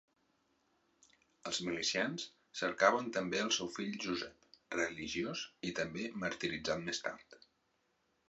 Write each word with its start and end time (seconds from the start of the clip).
Els 1.49 1.59
milicians 1.65 2.23
cercaven 2.61 3.11
també 3.19 3.43
el 3.47 3.53
seu 3.57 3.69
fill 3.75 3.93
Josep, 4.05 4.49
religiós 4.79 5.45
i 5.71 5.75
també 5.83 6.07
martiritzat 6.25 6.85
més 6.89 7.03
tard. 7.09 7.37